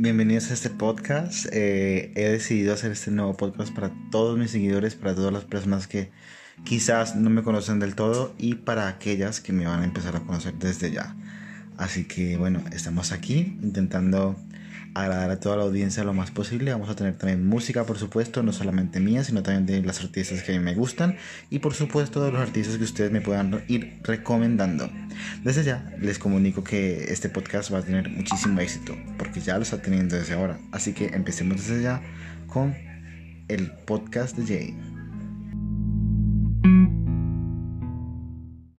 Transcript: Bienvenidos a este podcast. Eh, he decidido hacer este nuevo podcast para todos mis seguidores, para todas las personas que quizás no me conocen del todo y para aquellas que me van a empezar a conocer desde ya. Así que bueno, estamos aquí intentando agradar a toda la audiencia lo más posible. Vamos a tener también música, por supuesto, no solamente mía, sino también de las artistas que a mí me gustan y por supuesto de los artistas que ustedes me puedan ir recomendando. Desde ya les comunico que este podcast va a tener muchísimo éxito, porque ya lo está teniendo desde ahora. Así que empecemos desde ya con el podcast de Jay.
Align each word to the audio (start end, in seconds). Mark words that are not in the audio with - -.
Bienvenidos 0.00 0.52
a 0.52 0.54
este 0.54 0.70
podcast. 0.70 1.46
Eh, 1.50 2.12
he 2.14 2.28
decidido 2.28 2.72
hacer 2.72 2.92
este 2.92 3.10
nuevo 3.10 3.36
podcast 3.36 3.74
para 3.74 3.90
todos 4.12 4.38
mis 4.38 4.52
seguidores, 4.52 4.94
para 4.94 5.12
todas 5.12 5.32
las 5.32 5.42
personas 5.42 5.88
que 5.88 6.12
quizás 6.62 7.16
no 7.16 7.30
me 7.30 7.42
conocen 7.42 7.80
del 7.80 7.96
todo 7.96 8.32
y 8.38 8.54
para 8.54 8.86
aquellas 8.86 9.40
que 9.40 9.52
me 9.52 9.66
van 9.66 9.80
a 9.80 9.84
empezar 9.84 10.14
a 10.14 10.20
conocer 10.20 10.54
desde 10.54 10.92
ya. 10.92 11.16
Así 11.78 12.04
que 12.04 12.36
bueno, 12.36 12.62
estamos 12.70 13.10
aquí 13.10 13.58
intentando 13.60 14.36
agradar 14.94 15.32
a 15.32 15.40
toda 15.40 15.56
la 15.56 15.62
audiencia 15.64 16.04
lo 16.04 16.12
más 16.12 16.30
posible. 16.30 16.70
Vamos 16.70 16.90
a 16.90 16.94
tener 16.94 17.18
también 17.18 17.44
música, 17.44 17.84
por 17.84 17.98
supuesto, 17.98 18.44
no 18.44 18.52
solamente 18.52 19.00
mía, 19.00 19.24
sino 19.24 19.42
también 19.42 19.66
de 19.66 19.84
las 19.84 20.00
artistas 20.00 20.44
que 20.44 20.54
a 20.54 20.58
mí 20.58 20.64
me 20.64 20.76
gustan 20.76 21.16
y 21.50 21.58
por 21.58 21.74
supuesto 21.74 22.22
de 22.24 22.30
los 22.30 22.40
artistas 22.40 22.76
que 22.76 22.84
ustedes 22.84 23.10
me 23.10 23.20
puedan 23.20 23.64
ir 23.66 23.98
recomendando. 24.04 24.88
Desde 25.44 25.64
ya 25.64 25.92
les 26.00 26.18
comunico 26.18 26.64
que 26.64 27.12
este 27.12 27.28
podcast 27.28 27.72
va 27.72 27.78
a 27.78 27.82
tener 27.82 28.08
muchísimo 28.08 28.60
éxito, 28.60 28.96
porque 29.18 29.40
ya 29.40 29.56
lo 29.56 29.62
está 29.62 29.80
teniendo 29.80 30.16
desde 30.16 30.34
ahora. 30.34 30.58
Así 30.72 30.92
que 30.92 31.06
empecemos 31.06 31.66
desde 31.66 31.82
ya 31.82 32.02
con 32.46 32.74
el 33.48 33.70
podcast 33.86 34.36
de 34.36 34.46
Jay. 34.46 34.87